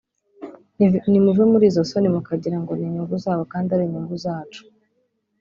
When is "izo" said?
1.71-1.81